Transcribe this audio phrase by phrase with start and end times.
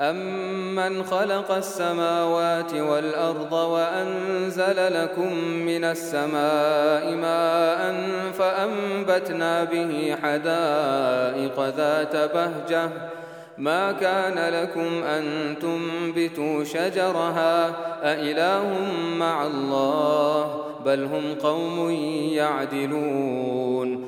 [0.00, 7.94] أمن خلق السماوات والأرض وأنزل لكم من السماء ماء
[8.38, 12.90] فأنبتنا به حدائق ذات بهجة
[13.58, 17.66] ما كان لكم أن تنبتوا شجرها
[18.02, 18.78] أإله
[19.18, 21.90] مع الله بل هم قوم
[22.32, 24.07] يعدلون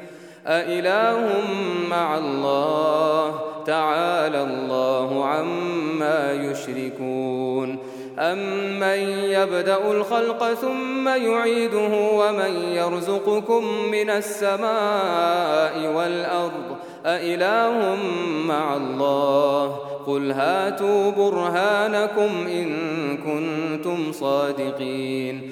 [0.47, 1.29] أإله
[1.89, 7.77] مع الله؟ تعالى الله عما يشركون.
[8.19, 16.75] أمن يبدأ الخلق ثم يعيده؟ ومن يرزقكم من السماء والأرض؟
[17.05, 17.97] أإله
[18.45, 19.75] مع الله؟
[20.07, 22.77] قل هاتوا برهانكم إن
[23.17, 25.51] كنتم صادقين.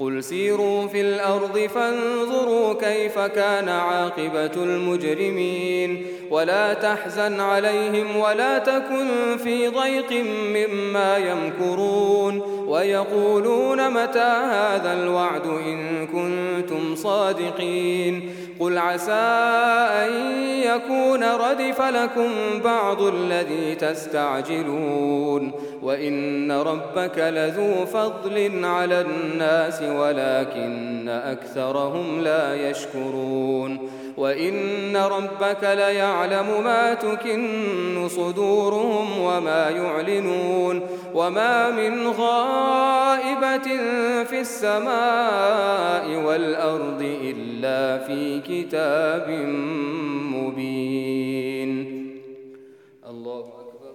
[0.00, 6.06] قل سيروا في الأرض فانظروا كيف كان عاقبة المجرمين.
[6.30, 10.12] ولا تحزن عليهم ولا تكن في ضيق
[10.54, 12.40] مما يمكرون.
[12.66, 18.34] ويقولون متى هذا الوعد إن كنتم صادقين.
[18.60, 19.12] قل عسى
[19.92, 20.12] أن
[20.62, 22.28] يكون ردف لكم
[22.64, 25.52] بعض الذي تستعجلون.
[25.82, 38.08] وإن ربك لذو فضل على الناس ولكن أكثرهم لا يشكرون وإن ربك ليعلم ما تكن
[38.08, 43.68] صدورهم وما يعلنون وما من غائبة
[44.24, 49.30] في السماء والأرض إلا في كتاب
[50.34, 51.70] مبين
[53.08, 53.94] الله أكبر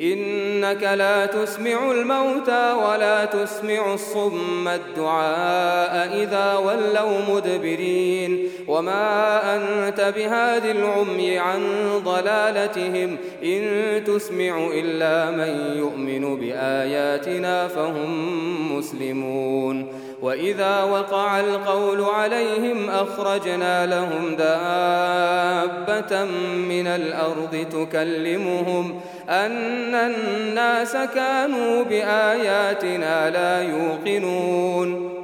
[0.00, 8.50] إنك لا تسمع الموتى ولا تسمع الصم الدعاء إذا ولوا مدبرين.
[8.68, 11.62] وما أنت بهاد العمي عن
[12.04, 13.16] ضلالتهم.
[13.44, 20.06] إن تسمع إلا من يؤمن بآياتنا فهم مسلمون.
[20.22, 29.00] وإذا وقع القول عليهم أخرجنا لهم دابة من الأرض تكلمهم.
[29.28, 35.16] أن الناس كانوا بآياتنا لا يوقنون.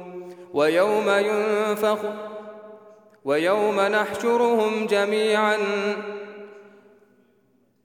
[0.53, 1.97] ويوم ينفخ
[3.25, 5.57] ويوم نحشرهم جميعا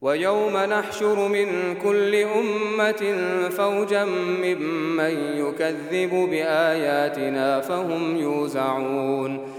[0.01, 3.17] ويوم نحشر من كل أمة
[3.49, 4.05] فوجا
[4.43, 9.58] ممن يكذب بآياتنا فهم يوزعون.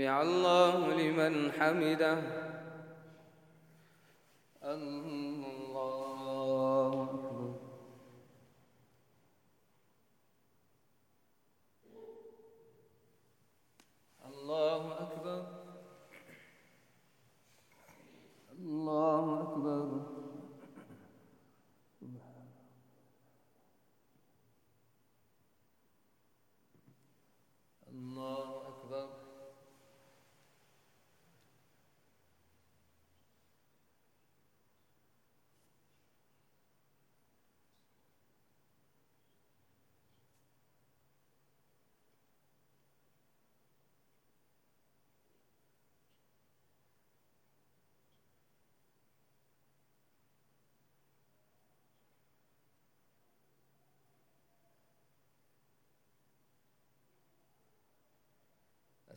[0.00, 2.22] سمع الله لمن حمده.
[4.64, 5.44] الله
[14.24, 15.42] الله أكبر.
[18.52, 19.86] الله أكبر.
[27.88, 29.20] الله أكبر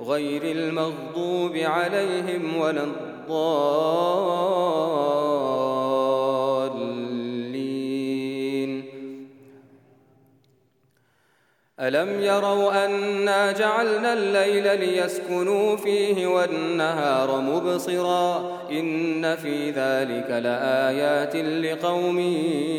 [0.00, 3.76] غير المغضوب عليهم ولا الضالين.
[11.80, 22.18] ألم يروا أنا جعلنا الليل ليسكنوا فيه والنهار مبصرا؟ إن في ذلك لآيات لقوم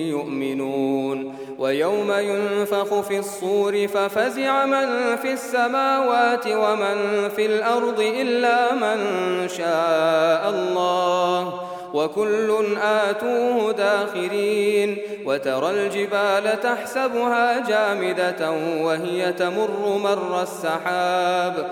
[0.10, 1.36] يؤمنون.
[1.60, 9.00] ويوم ينفخ في الصور ففزع من في السماوات ومن في الأرض إلا من
[9.50, 11.62] شاء الله
[11.94, 21.72] وكل آتوه داخرين وترى الجبال تحسبها جامدة وهي تمر مر السحاب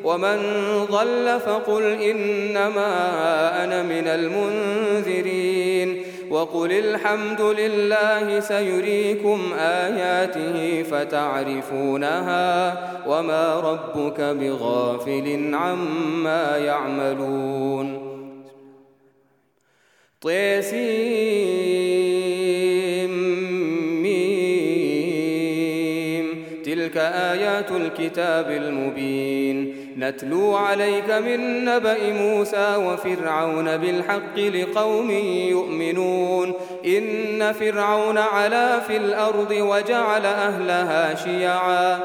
[0.03, 0.37] ومن
[0.91, 2.93] ضل فقل إنما
[3.63, 12.77] أنا من المنذرين وقل الحمد لله سيريكم آياته فتعرفونها
[13.07, 18.11] وما ربك بغافل عما يعملون.
[20.21, 21.11] طيسيم
[26.65, 29.80] تلك آيات الكتاب المبين.
[29.97, 35.11] نتلو عليك من نبأ موسى وفرعون بالحق لقوم
[35.49, 36.53] يؤمنون.
[36.85, 41.99] إن فرعون علا في الأرض وجعل أهلها شيعا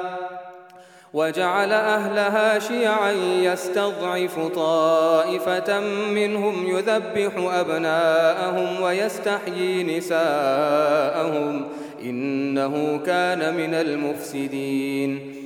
[1.15, 3.13] وجعل أهلها شيعا
[3.43, 11.69] يستضعف طائفة منهم يذبح أبناءهم ويستحيي نساءهم.
[12.03, 15.46] إنه كان من المفسدين.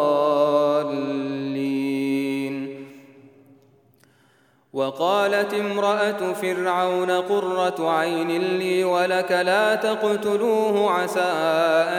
[4.81, 11.33] وقالت امرأة فرعون قرة عين لي ولك لا تقتلوه عسى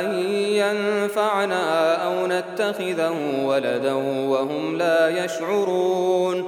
[0.01, 3.93] أن ينفعنا أو نتخذه ولدا
[4.29, 6.45] وهم لا يشعرون.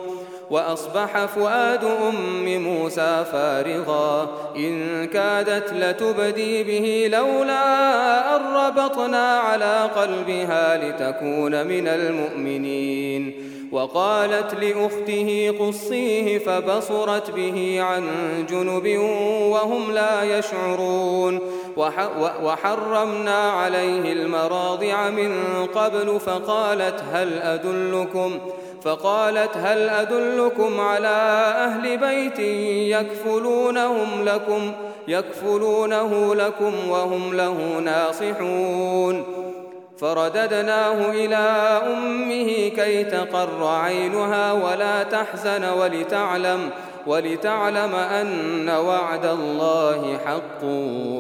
[0.51, 4.29] وأصبح فؤاد أم موسى فارغا.
[4.57, 13.54] إن كادت لتبدي به لولا أن ربطنا على قلبها لتكون من المؤمنين.
[13.75, 18.05] وقالت لأخته قصيه فبصرت به عن
[18.51, 18.99] جنب
[19.51, 21.41] وهم لا يشعرون.
[22.43, 25.33] وحرمنا عليه المراضع من
[25.75, 28.39] قبل فقالت هل أدلكم
[28.83, 31.09] فقالت هل أدلكم على
[31.57, 32.39] أهل بيت
[32.99, 34.73] يكفلونهم لكم
[35.09, 39.44] يكفلونه لكم وهم له ناصحون.
[40.05, 41.45] فرددناه إلى
[41.87, 46.71] أمه كي تقر عينها ولا تحزن ولتعلم
[47.07, 50.65] ولتعلم أن وعد الله حق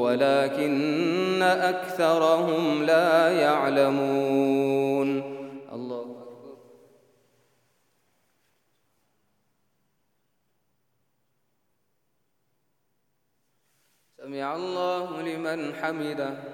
[0.05, 5.09] ولكن أكثرهم لا يعلمون.
[5.73, 6.57] الله أكبر.
[14.19, 16.54] سمع الله لمن حمده.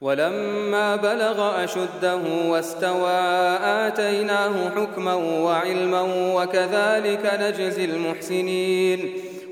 [0.00, 3.18] ولما بلغ أشده واستوى
[3.60, 6.02] آتيناه حكما وعلما
[6.34, 9.20] وكذلك نجزي المحسنين.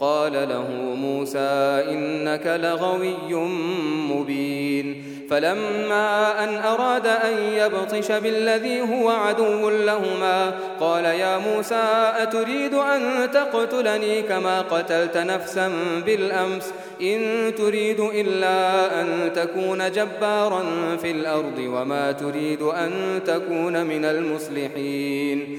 [0.00, 3.34] قال له موسى إنك لغوي
[4.10, 5.04] مبين.
[5.30, 14.22] فلما أن أراد أن يبطش بالذي هو عدو لهما قال يا موسى أتريد أن تقتلني
[14.22, 15.72] كما قتلت نفسا
[16.06, 20.62] بالأمس؟ إن تريد إلا أن تكون جبارا
[21.02, 25.58] في الأرض وما تريد أن تكون من المصلحين.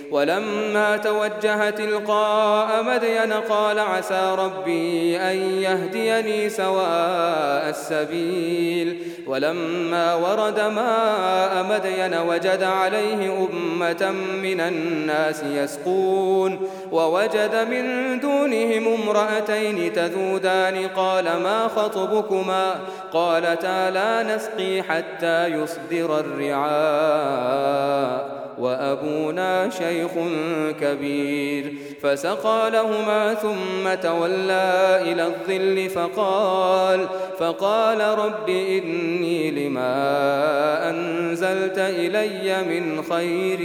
[0.11, 8.97] ولما توجه تلقاء مدين قال عسى ربي أن يهديني سواء السبيل.
[9.27, 14.11] ولما ورد ماء مدين وجد عليه أمة
[14.43, 16.59] من الناس يسقون
[16.91, 20.87] ووجد من دونهم امرأتين تذودان.
[20.87, 22.75] قال ما خطبكما؟
[23.13, 27.61] قالتا لا نسقي حتى يصدر الرعاء.
[28.61, 30.11] وأبونا شيخ
[30.81, 31.75] كبير.
[32.01, 37.07] فسقى لهما ثم تولى إلى الظل فقال
[37.39, 43.61] فقال رب إني لما أنزلت إلي من خير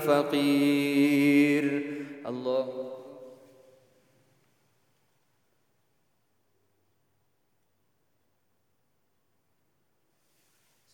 [0.00, 1.64] فقير.
[2.26, 2.66] الله.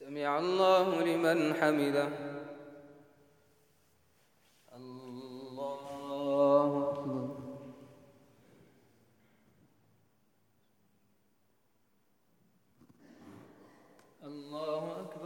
[0.00, 2.35] سمع الله لمن حمده.
[6.36, 7.36] الله أكبر.
[14.24, 15.25] الله أكبر.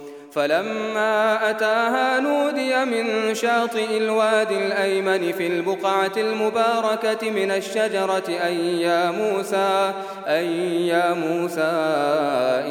[0.31, 9.93] فلما أتاها نودي من شاطئ الوادي الأيمن في البقعة المباركة من الشجرة أي يا موسى
[10.27, 11.71] أي يا موسى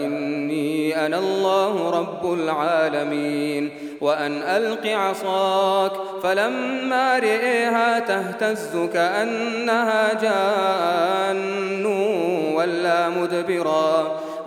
[0.04, 3.70] إني أنا الله رب العالمين
[4.00, 5.92] وأن ألق عصاك.
[6.22, 11.86] فلما رئيها تهتز كأنها جان
[12.54, 14.20] ولا مدبرا.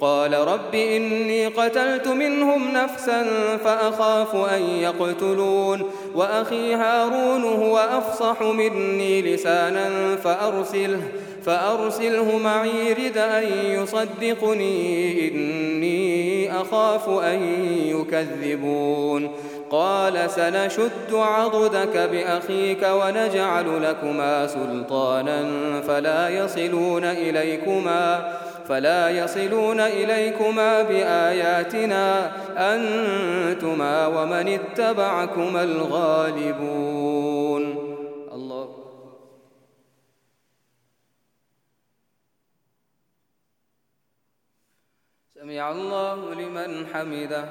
[0.00, 3.26] قال رب إني قتلت منهم نفسا
[3.64, 11.00] فأخاف أن يقتلون وأخي هارون هو أفصح مني لسانا فأرسله
[11.46, 17.42] فأرسله معي رد أن يصدقني إني أخاف أن
[17.86, 19.30] يكذبون
[19.70, 25.44] قال سنشد عضدك بأخيك ونجعل لكما سلطانا
[25.86, 28.32] فلا يصلون إليكما
[28.68, 32.32] فلا يصلون إليكما بآياتنا
[32.74, 37.62] أنتما ومن اتبعكما الغالبون.
[38.32, 38.76] الله.
[45.34, 47.48] سمع الله لمن حمده.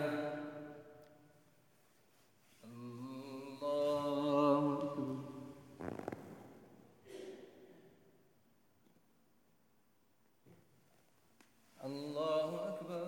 [11.83, 13.07] الله أكبر.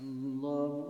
[0.00, 0.89] الله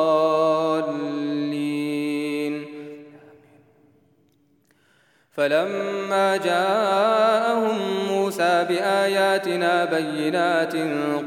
[5.37, 7.77] فلما جاءهم
[8.11, 10.73] موسى بآياتنا بينات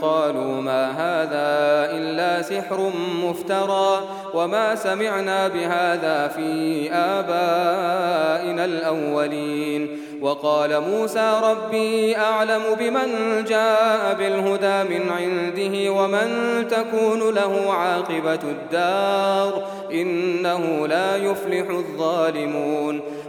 [0.02, 2.92] قالوا ما هذا إلا سحر
[3.24, 4.00] مفترى
[4.34, 9.98] وما سمعنا بهذا في آبائنا الأولين.
[10.20, 13.08] وقال موسى ربي أعلم بمن
[13.44, 16.28] جاء بالهدى من عنده ومن
[16.68, 23.00] تكون له عاقبة الدار إنه لا يفلح الظالمون.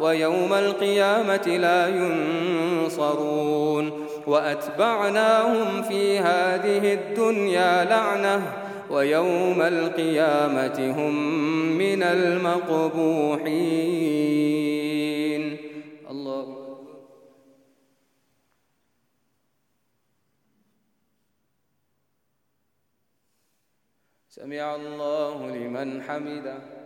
[0.00, 3.26] ويوم القيامة لا ينصرون
[4.26, 11.14] وأتبعناهم في هذه الدنيا لعنةً ويوم القيامة هم
[11.78, 13.46] من المقبوحين.
[16.10, 16.46] الله
[24.28, 26.85] سمع الله لمن حمده.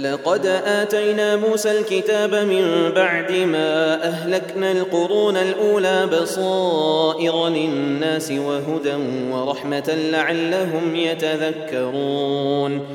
[0.00, 8.94] ولقد آتينا موسى الكتاب من بعد ما أهلكنا القرون الأولى بصائر للناس وهدى
[9.32, 12.86] ورحمة لعلهم يتذكرون.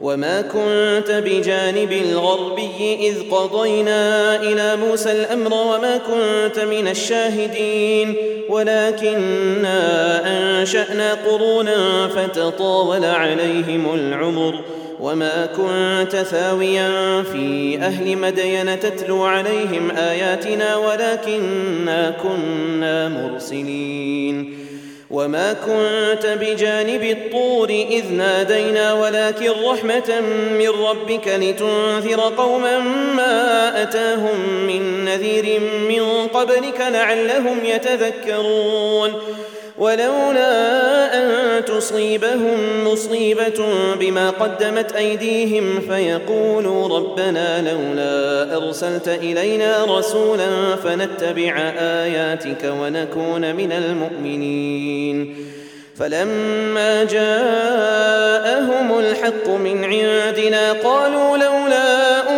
[0.00, 8.14] وما كنت بجانب الغربي إذ قضينا إلى موسى الأمر وما كنت من الشاهدين.
[8.48, 9.80] ولكنا
[10.26, 14.60] أنشأنا قرونا فتطاول عليهم العمر.
[15.00, 24.58] وما كنت ثاويا في أهل مدين تتلو عليهم آياتنا ولكنا كنا مرسلين
[25.10, 30.20] وما كنت بجانب الطور إذ نادينا ولكن رحمة
[30.58, 32.78] من ربك لتنذر قوما
[33.16, 39.12] ما أتاهم من نذير من قبلك لعلهم يتذكرون
[39.78, 43.64] ولولا أن تصيبهم مصيبة
[44.00, 55.36] بما قدمت أيديهم فيقولوا ربنا لولا أرسلت إلينا رسولا فنتبع آياتك ونكون من المؤمنين.
[55.98, 62.17] فلما جاءهم الحق من عندنا قالوا لولا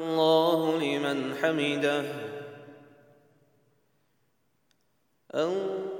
[0.00, 2.04] الله لمن حمده.
[5.34, 5.99] الله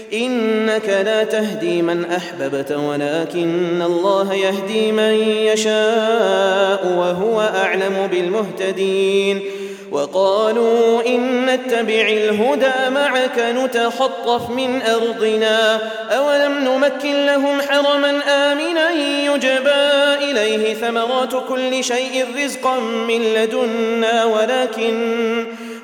[0.13, 9.41] إنك لا تهدي من أحببت ولكن الله يهدي من يشاء وهو أعلم بالمهتدين.
[9.91, 15.79] وقالوا إن نتبع الهدى معك نتخطف من أرضنا.
[16.09, 18.89] أولم نمكن لهم حرما آمنا
[19.25, 25.45] يجبى إليه ثمرات كل شيء رزقا من لدنا ولكن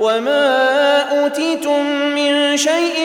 [0.00, 2.96] وما اوتيتم من شيء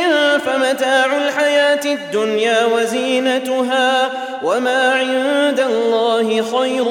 [0.45, 4.09] فمتاع الحياة الدنيا وزينتها
[4.43, 6.88] وما عند الله خير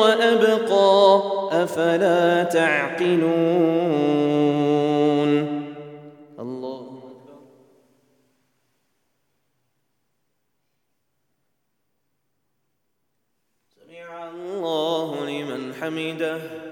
[0.00, 1.22] وابقى
[1.52, 3.32] افلا تعقلون
[6.38, 7.02] الله
[13.76, 16.71] سمع الله لمن حمده.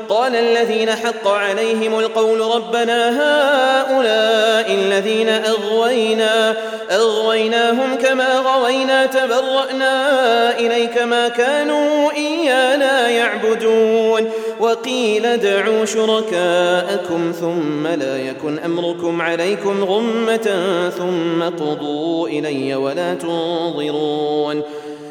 [0.11, 6.55] قال الذين حق عليهم القول ربنا هؤلاء الذين أغوينا
[6.91, 14.29] أغويناهم كما غوينا تبرأنا إليك ما كانوا إيانا يعبدون.
[14.59, 20.47] وقيل ادعوا شركاءكم ثم لا يكن أمركم عليكم غمة
[20.97, 24.63] ثم قضوا إلي ولا تنظرون.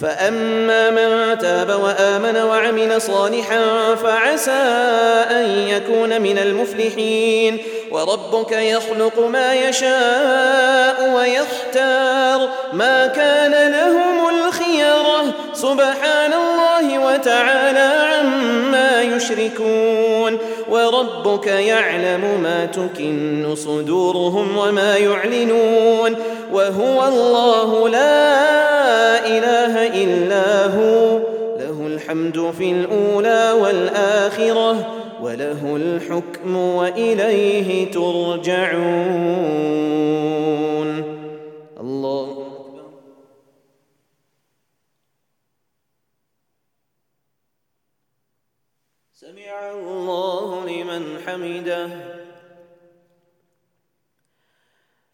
[0.00, 4.50] فأما من تاب وآمن وعمل صالحا فعسى
[5.30, 7.58] أن يكون من المفلحين.
[7.90, 20.38] وربك يخلق ما يشاء ويختار ما كان لهم الخيرة سبحان الله وتعالى عما يشركون.
[20.68, 26.16] وربك يعلم ما تكن صدورهم وما يعلنون.
[26.52, 31.18] وهو الله لا إله إلا هو.
[31.58, 38.78] له الحمد في الأولى والآخرة وله الحكم وإليه ترجعون.
[41.80, 42.28] الله
[49.12, 51.88] سمع الله لمن حمده.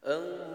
[0.07, 0.54] الله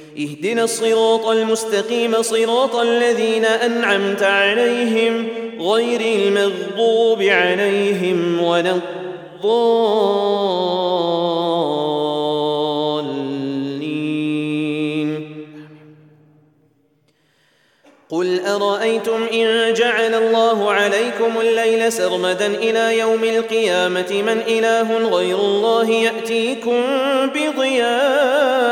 [0.17, 5.27] اهدنا الصراط المستقيم صراط الذين أنعمت عليهم
[5.59, 9.91] غير المغضوب عليهم ولا الضالين.
[18.09, 25.89] قل أرأيتم إن جعل الله عليكم الليل سرمدا إلى يوم القيامة؟ من إله غير الله
[25.89, 26.81] يأتيكم
[27.35, 28.71] بضياء.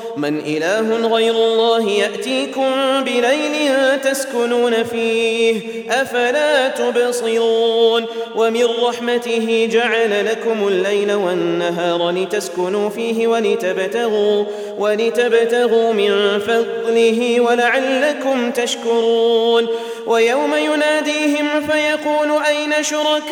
[0.17, 2.71] من إله غير الله يأتيكم
[3.03, 3.71] بليل
[4.03, 8.05] تسكنون فيه أفلا تبصرون؟
[8.35, 14.45] ومن رحمته جعل لكم الليل والنهار لتسكنوا فيه ولتبتغوا
[14.77, 19.67] ولتبتغوا من فضله ولعلكم تشكرون.
[20.07, 23.31] ويوم يناديهم فيقول أين شركائي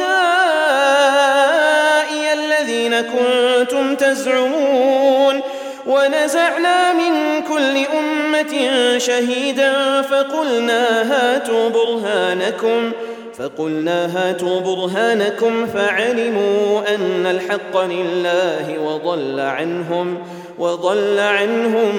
[2.33, 5.41] الذين كنتم تزعمون؟
[5.89, 8.53] ونزعنا من كل أمة
[8.97, 12.91] شهيدا فقلنا هاتوا برهانكم
[13.37, 20.17] فقلنا هاتوا برهانكم فعلموا أن الحق لله وضل عنهم
[20.59, 21.95] وضل عنهم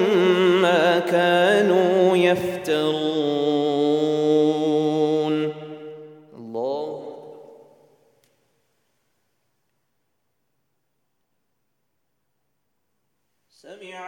[0.61, 3.51] ما كانوا يفترون
[6.37, 7.01] الله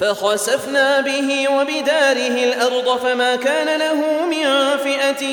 [0.00, 5.24] فخسفنا به وبداره الأرض فما كان له من فئة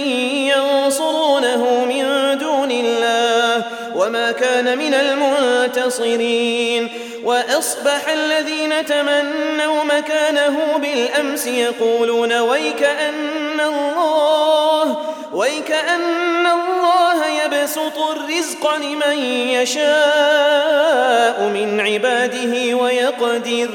[0.55, 3.63] ينصرونه من دون الله
[3.95, 6.89] وما كان من المنتصرين
[7.23, 14.97] وأصبح الذين تمنوا مكانه بالأمس يقولون ويك أن الله
[15.33, 19.17] ويك أن الله يبسط الرزق لمن
[19.49, 23.69] يشاء من عباده ويقدر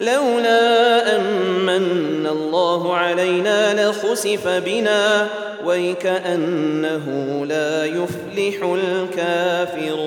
[0.00, 5.28] لولا أمن الله علينا لخسف بنا
[5.64, 7.06] ويكأنه
[7.46, 9.98] لا يفلح الكافرون.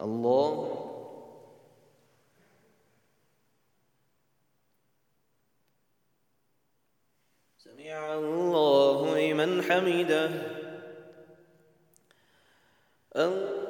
[0.00, 0.70] الله.
[7.58, 10.30] سمع الله لمن حمده.
[13.16, 13.69] الله.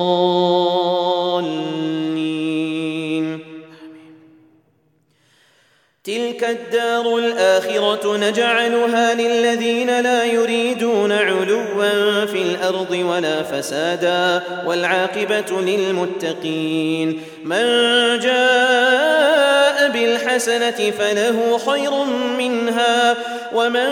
[6.51, 17.21] الدار الآخرة نجعلها للذين لا يريدون علوا في الأرض ولا فسادا والعاقبة للمتقين.
[17.43, 17.65] من
[18.19, 21.91] جاء بالحسنة فله خير
[22.37, 23.15] منها
[23.53, 23.89] ومن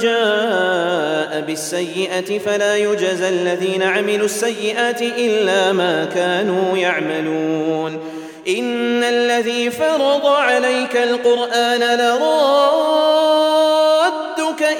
[0.00, 8.15] جاء بالسيئة فلا يجزى الذين عملوا السيئات إلا ما كانوا يعملون.
[8.48, 12.26] إن الذي فرض عليك القرآن لرادك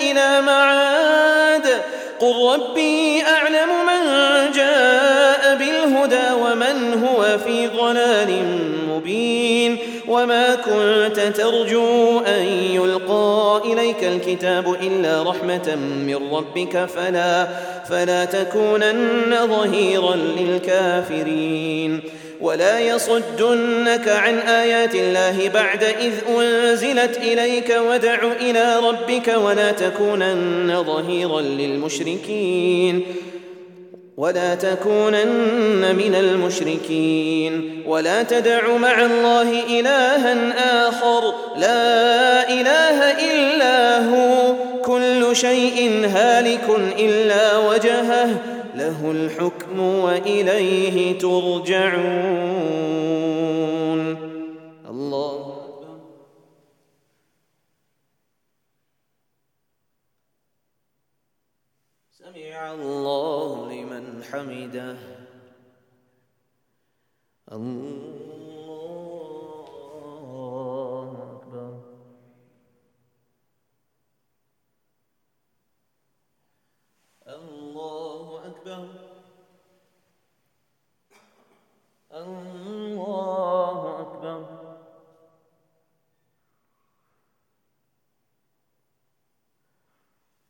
[0.01, 1.67] إلى معاد.
[2.21, 4.03] قل ربي أعلم من
[4.53, 8.45] جاء بالهدى ومن هو في ضلال
[8.91, 9.79] مبين.
[10.09, 12.43] وما كنت ترجو أن
[12.73, 15.75] يلقى إليك الكتاب إلا رحمة
[16.07, 16.89] من ربك.
[16.97, 17.49] فلا
[17.91, 22.03] فلا تكونن ظهيرا للكافرين.
[22.41, 31.41] ولا يصدنك عن آيات الله بعد إذ أنزلت إليك ودع إلى ربك ولا تكونن ظهيرا
[31.41, 33.03] للمشركين
[34.17, 45.37] ولا تكونن من المشركين ولا تدع مع الله إلها آخر لا إله إلا هو كل
[45.37, 46.65] شيء هالك
[46.99, 51.97] إلا وجهه له الحكم وإليه ترجعون.
[54.93, 55.43] الله
[62.11, 64.97] سمع الله لمن حمده.
[67.53, 68.11] الله
[71.33, 71.73] أكبر
[77.27, 78.89] الله أكبر
[82.13, 84.41] الله أكبر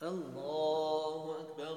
[0.02, 1.76] الله أكبر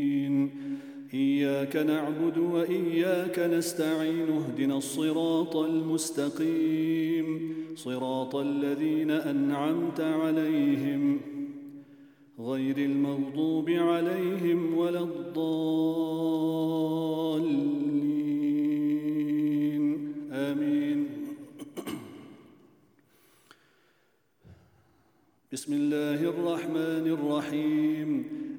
[1.13, 7.55] إياك نعبد وإياك نستعين اهدنا الصراط المستقيم.
[7.75, 11.19] صراط الذين أنعمت عليهم
[12.39, 15.43] غير المغضوب عليهم ولا الضالين.
[20.31, 21.07] آمين.
[25.53, 28.30] بسم الله الرحمن الرحيم.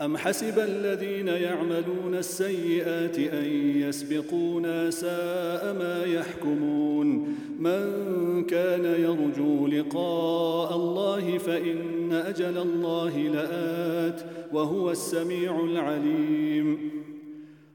[0.00, 3.44] أم حسب الذين يعملون السيئات أن
[3.76, 14.22] يسبقونا ساء ما يحكمون؟ من كان يرجو لقاء الله فإن أجل الله لآت
[14.52, 16.90] وهو السميع العليم.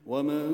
[0.08, 0.50] ومن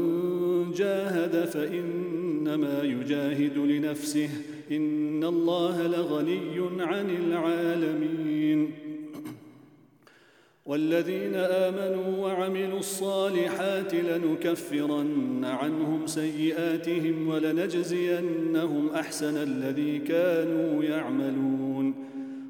[0.72, 4.30] جاهد فإنما يجاهد لنفسه
[4.72, 8.85] إن الله لغني عن العالمين.
[10.66, 21.96] والذين آمنوا وعملوا الصالحات لنكفرن عنهم سيئاتهم ولنجزينهم أحسن الذي كانوا يعملون.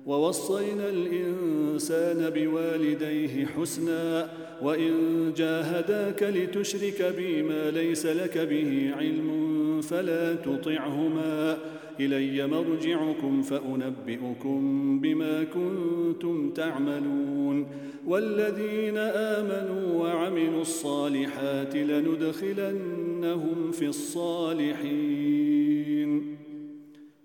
[0.05, 4.29] ووصينا الإنسان بوالديه حسنا
[4.61, 4.93] وإن
[5.37, 11.57] جاهداك لتشرك بي ما ليس لك به علم فلا تطعهما.
[11.99, 14.59] إلي مرجعكم فأنبئكم
[14.99, 17.67] بما كنتم كنتم تعملون
[18.05, 25.17] والذين آمنوا وعملوا الصالحات لندخلنهم في الصالحين.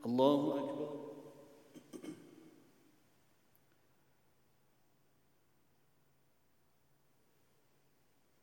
[0.07, 0.91] الله أكبر.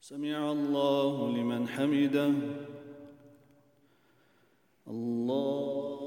[0.02, 2.34] سمع الله لمن حمده.
[4.88, 6.07] الله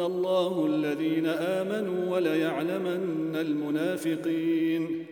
[0.00, 5.06] الله الذين آمنوا وليعلمن المنافقين.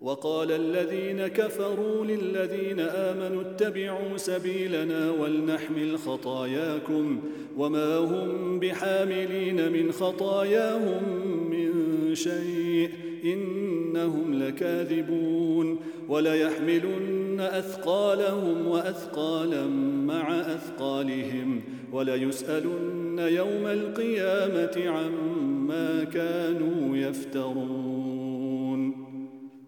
[0.00, 7.20] وقال الذين كفروا للذين آمنوا اتبعوا سبيلنا ولنحمل خطاياكم
[7.56, 11.02] وما هم بحاملين من خطاياهم
[11.50, 11.70] من
[12.14, 13.05] شيء.
[13.24, 19.66] إنهم لكاذبون وليحملن أثقالهم وأثقالا
[20.06, 21.62] مع أثقالهم
[21.92, 27.96] وليسألن يوم القيامة عما كانوا يفترون.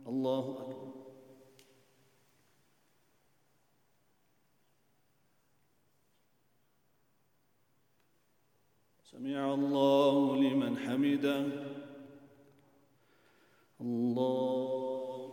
[0.09, 0.69] الله أكبر.
[9.05, 11.68] سمع الله لمن حمده.
[13.81, 15.33] الله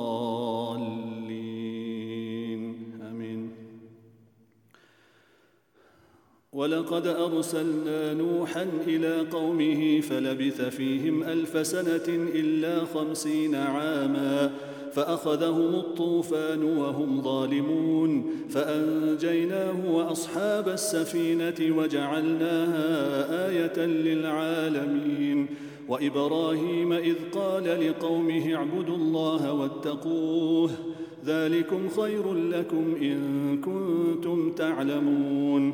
[6.61, 14.51] ولقد أرسلنا نوحا إلى قومه فلبث فيهم ألف سنة إلا خمسين عاما
[14.93, 22.87] فأخذهم الطوفان وهم ظالمون فأنجيناه وأصحاب السفينة وجعلناها
[23.49, 25.47] آية للعالمين
[25.87, 30.71] وإبراهيم إذ قال لقومه اعبدوا الله واتقوه
[31.25, 35.73] ذلكم خير لكم إن كنتم تعلمون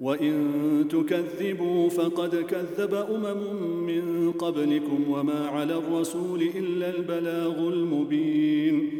[0.00, 8.90] وإن تكذبوا فقد كذب أمم من قبلكم وما على الرسول إلا البلاغ المبين.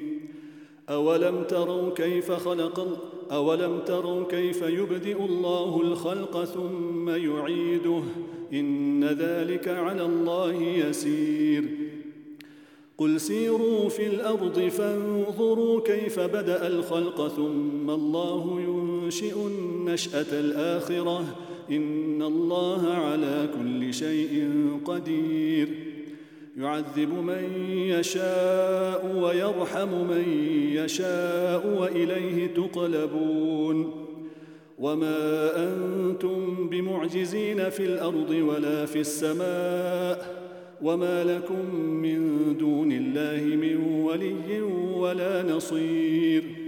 [0.88, 2.98] أولم تروا كيف خلق
[3.32, 8.02] أولم تروا كيف يبدئ الله الخلق ثم يعيده؟
[8.52, 11.64] إن ذلك على الله يسير.
[12.98, 18.60] قل سيروا في الأرض فانظروا كيف بدأ الخلق ثم الله
[19.08, 21.24] ينشئ النشأة الآخرة.
[21.70, 24.50] إن الله على كل شيء
[24.84, 25.68] قدير.
[26.56, 30.24] يعذب من يشاء ويرحم من
[30.72, 34.06] يشاء وإليه تقلبون.
[34.78, 40.48] وما أنتم بمعجزين في الأرض ولا في السماء.
[40.82, 44.60] وما لكم من دون الله من ولي
[44.96, 46.67] ولا نصير.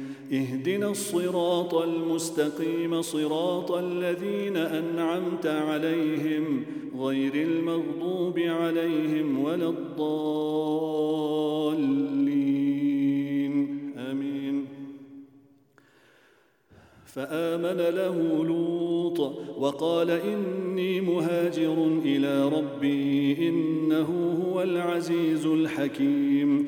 [0.33, 6.63] اهدنا الصراط المستقيم صراط الذين أنعمت عليهم
[6.97, 11.11] غير المغضوب عليهم ولا الضالين.
[13.97, 14.65] آمين.
[17.05, 19.19] فآمن له لوط
[19.57, 26.67] وقال إني مهاجر إلى ربي إنه هو العزيز الحكيم.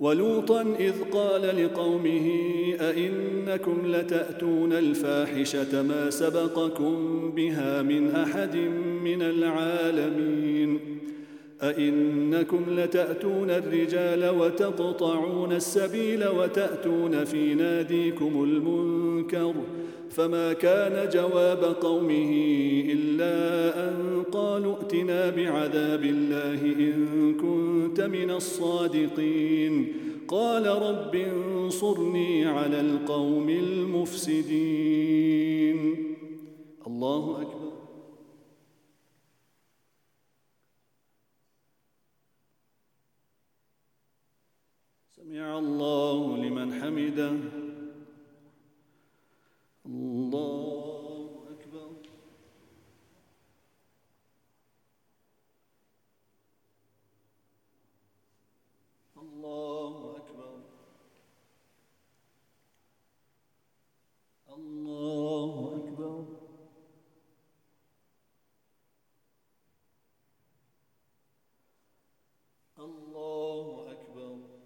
[0.00, 2.30] ولوطا إذ قال لقومه
[2.80, 8.56] أئنكم لتأتون الفاحشة ما سبقكم بها من أحد
[9.04, 10.80] من العالمين
[11.62, 19.54] أئنكم لتأتون الرجال وتقطعون السبيل وتأتون في ناديكم المنكر
[20.10, 22.32] فما كان جواب قومه
[22.86, 23.34] إلا
[23.88, 29.92] أن قالوا ائتنا بعذاب الله إن كنت من الصادقين.
[30.28, 34.96] قال رب انصرني على القوم المفسدين.
[36.86, 37.72] الله أكبر.
[45.16, 47.32] سمع الله لمن حمده.
[50.30, 51.90] الله أكبر.
[59.16, 60.60] الله أكبر
[64.48, 66.24] الله أكبر
[72.78, 74.60] الله أكبر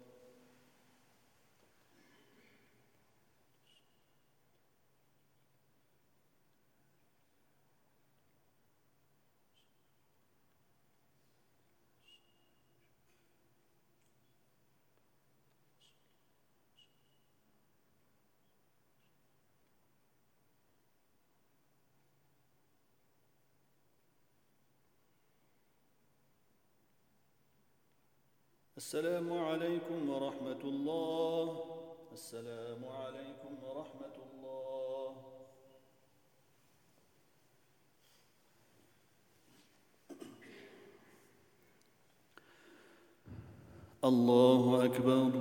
[28.85, 31.45] السلام عليكم ورحمة الله.
[32.13, 35.09] السلام عليكم ورحمة الله.
[44.05, 45.31] الله أكبر.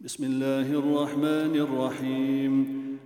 [0.00, 2.89] بسم الله الرحمن الرحيم.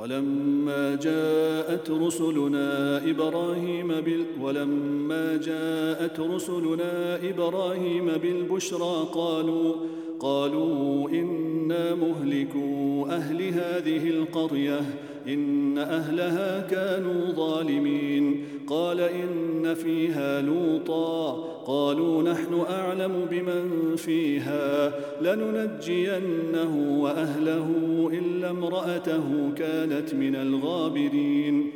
[0.00, 9.74] ولما جاءت رسلنا إبراهيم بال ولما جاءت رسلنا إبراهيم بالبشرى قالوا
[10.20, 14.80] قالوا إنا مهلكو أهل هذه القرية
[15.28, 18.44] إن أهلها كانوا ظالمين.
[18.70, 21.32] قال إن فيها لوطا.
[21.66, 24.92] قالوا نحن أعلم بمن فيها.
[25.20, 27.68] لننجينه وأهله
[28.12, 31.70] إلا امرأته كانت من الغابرين.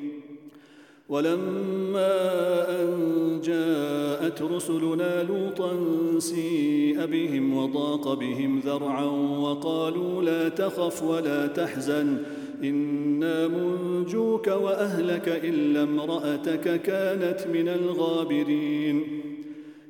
[1.08, 2.10] ولما
[2.70, 2.96] أن
[3.44, 5.70] جاءت رسلنا لوطا
[6.18, 9.04] سيء بهم وضاق بهم ذرعا
[9.40, 12.16] وقالوا لا تخف ولا تحزن.
[12.68, 19.20] إنا منجوك وأهلك إلا امرأتك كانت من الغابرين.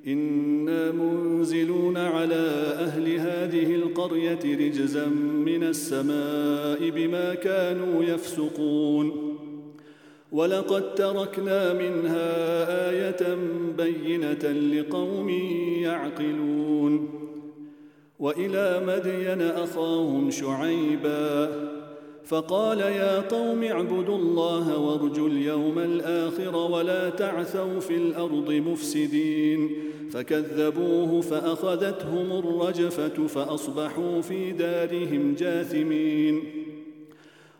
[0.07, 5.07] إنا منزلون على أهل هذه القرية رجزا
[5.47, 9.37] من السماء بما كانوا يفسقون.
[10.33, 12.31] ولقد تركنا منها
[12.91, 13.39] آية
[13.79, 15.29] بينة لقوم
[15.83, 17.09] يعقلون.
[18.19, 21.74] وإلى مدين أخاهم شعيباً.
[22.27, 29.71] فقال يا قوم اعبدوا الله وارجوا اليوم الآخر ولا تعثوا في الأرض مفسدين.
[30.11, 36.43] فكذبوه فأخذتهم الرجفة فأصبحوا في دارهم جاثمين.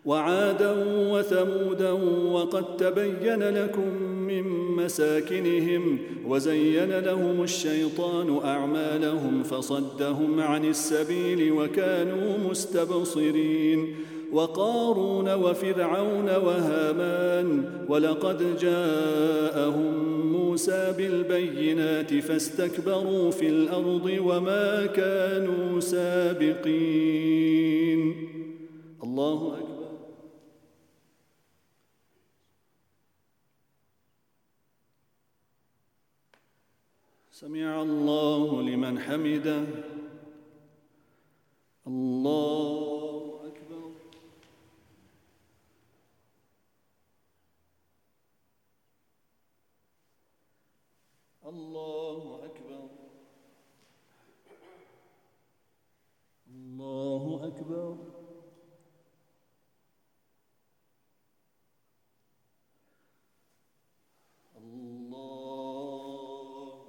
[0.05, 1.91] وعادا وثمودا
[2.31, 4.43] وقد تبين لكم من
[4.75, 13.95] مساكنهم وزين لهم الشيطان أعمالهم فصدهم عن السبيل وكانوا مستبصرين.
[14.35, 17.47] وقارون وفرعون وهامان
[17.89, 19.93] ولقد جاءهم
[20.31, 27.19] موسى بالبينات فاستكبروا في الأرض وما كانوا سابقين.
[29.03, 29.91] الله أكبر.
[37.31, 39.63] سمع الله لمن حمده.
[41.87, 42.85] الله
[43.45, 43.85] اكبر
[51.45, 52.89] الله أكبر
[56.97, 57.95] الله أكبر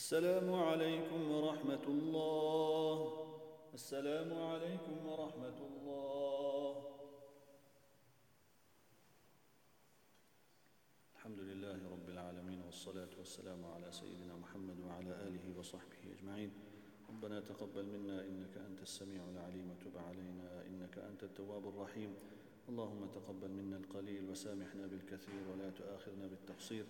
[0.00, 2.96] السلام عليكم ورحمة الله.
[3.74, 6.72] السلام عليكم ورحمة الله.
[11.14, 16.50] الحمد لله رب العالمين والصلاة والسلام على سيدنا محمد وعلى آله وصحبه أجمعين.
[17.08, 22.16] ربنا تقبل منا إنك أنت السميع العليم وتب علينا إنك أنت التواب الرحيم.
[22.68, 26.86] اللهم تقبل منا القليل وسامحنا بالكثير ولا تؤاخذنا بالتقصير.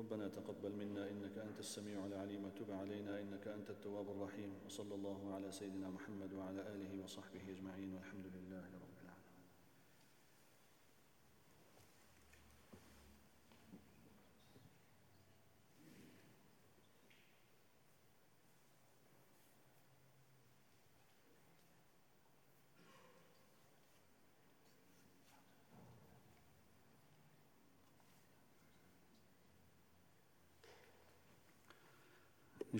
[0.00, 5.34] ربنا تقبل منا إنك أنت السميع العليم وتب علينا إنك أنت التواب الرحيم وصلى الله
[5.34, 9.20] على سيدنا محمد وعلى آله وصحبه أجمعين والحمد لله رب العالمين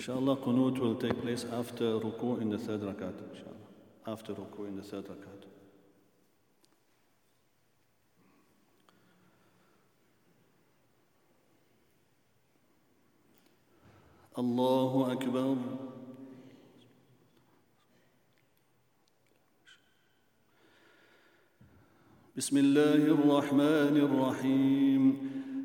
[0.00, 3.12] Inshallah, qunut will take place after ruku in the third rakat.
[3.34, 3.66] Inshallah,
[4.06, 5.44] after ruku in the third rakat.
[14.38, 15.56] الله أكبر
[22.36, 25.40] بسم الله الرحمن الرحيم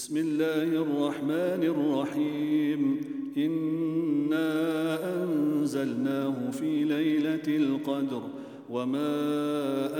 [0.00, 3.00] بسم الله الرحمن الرحيم.
[3.36, 4.48] إنا
[5.22, 8.22] أنزلناه في ليلة القدر
[8.70, 9.12] وما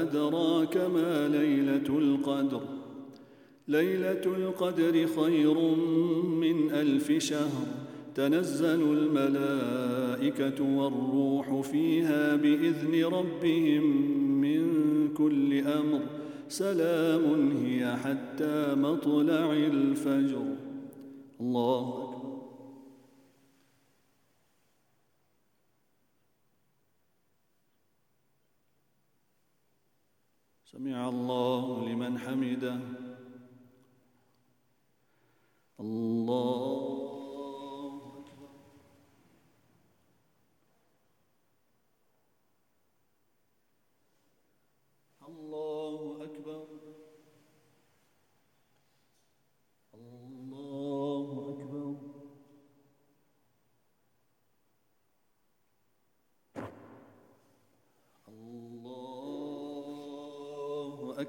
[0.02, 2.60] أدراك ما ليلة القدر.
[3.68, 5.58] ليلة القدر خير
[6.24, 7.66] من ألف شهر.
[8.14, 13.84] تنزل الملائكة والروح فيها بإذن ربهم
[14.40, 14.64] من
[15.14, 16.00] كل أمر.
[16.50, 20.56] سلام هي حتى مطلع الفجر.
[21.40, 22.40] الله أكبر.
[30.64, 32.80] سمع الله لمن حمده.
[35.80, 36.80] الله
[46.22, 46.39] أكبر.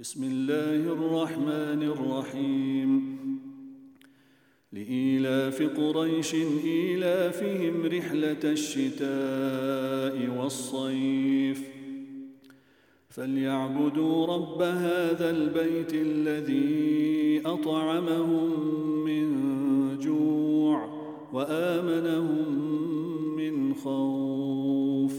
[0.00, 3.18] بسم الله الرحمن الرحيم.
[4.72, 6.34] لإيلاف قريش
[6.64, 11.62] إيلافهم رحلة الشتاء والصيف.
[13.10, 18.50] فليعبدوا رب هذا البيت الذي أطعمهم
[19.04, 20.88] من جوع
[21.32, 22.48] وآمنهم
[23.36, 25.16] من خوف.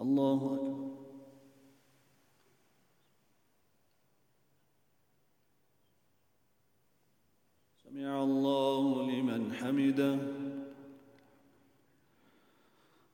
[0.00, 0.82] الله أكبر
[7.84, 10.18] سمع الله لمن حمده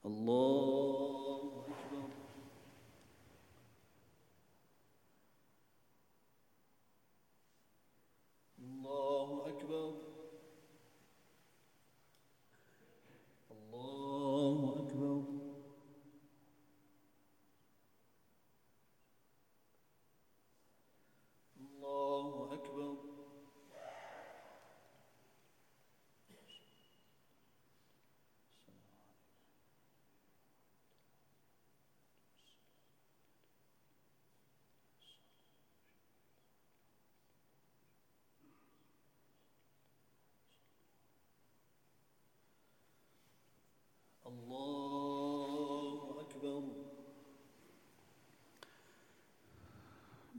[0.05, 0.89] الله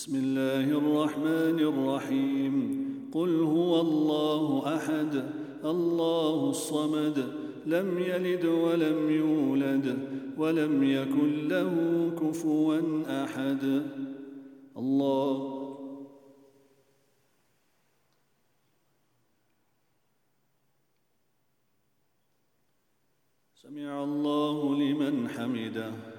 [0.00, 2.56] بسم الله الرحمن الرحيم.
[3.12, 5.12] قل هو الله أحد
[5.64, 7.18] الله الصمد
[7.66, 9.86] لم يلد ولم يولد
[10.38, 11.74] ولم يكن له
[12.16, 12.80] كفوا
[13.24, 13.64] أحد.
[14.76, 15.36] الله.
[23.54, 26.09] سمع الله لمن حمده.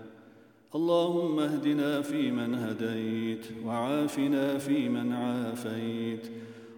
[0.76, 6.28] اللهم اهدنا فيمن هديت وعافنا فيمن عافيت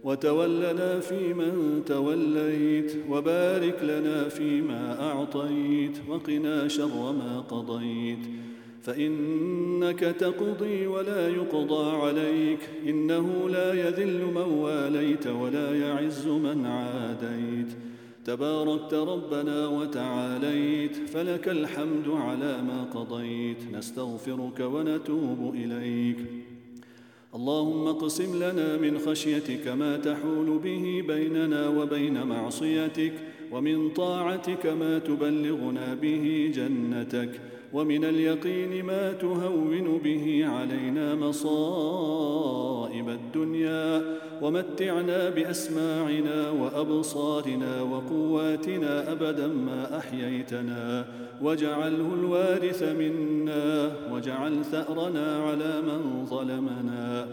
[0.04, 8.20] وتولنا فيمن توليت وبارك لنا فيما أعطيت وقنا شر ما قضيت
[8.82, 17.93] فإنك تقضي ولا يقضى عليك إنه لا يذل من واليت ولا يعز من عاديت
[18.26, 23.58] تباركت ربنا وتعاليت فلك الحمد على ما قضيت.
[23.74, 26.18] نستغفرك ونتوب إليك.
[27.36, 33.14] اللهم اقسم لنا من خشيتك ما تحول به بيننا وبين معصيتك
[33.52, 37.53] ومن طاعتك ما تبلغنا به جنتك.
[37.74, 44.02] ومن اليقين ما تهون به علينا مصائب الدنيا.
[44.42, 51.06] ومتعنا بأسماعنا وأبصارنا وقواتنا أبدا ما أحييتنا.
[51.42, 57.28] واجعله الوارث منا واجعل ثأرنا على من ظلمنا.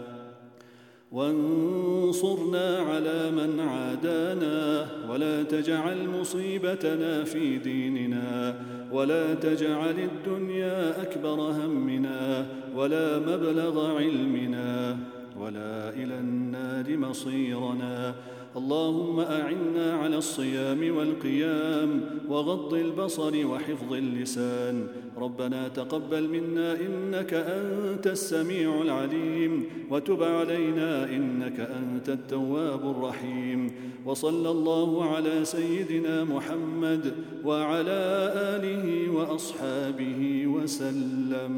[1.11, 8.55] وانصرنا على من عادانا ولا تجعل مصيبتنا في ديننا
[8.91, 14.97] ولا تجعل الدنيا أكبر همنا ولا مبلغ علمنا
[15.39, 18.15] ولا إلى النار مصيرنا
[18.57, 24.87] اللهم أعنا على الصيام والقيام وغض البصر وحفظ اللسان.
[25.17, 33.71] ربنا تقبل منا إنك أنت السميع العليم وتب علينا إنك أنت التواب الرحيم.
[34.05, 37.13] وصلى الله على سيدنا محمد
[37.45, 38.01] وعلى
[38.35, 41.55] آله وأصحابه وسلم.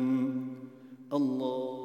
[1.14, 1.83] الله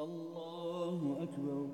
[0.00, 1.68] الله أكبر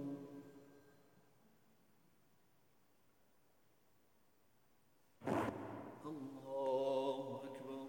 [6.07, 7.89] الله أكبر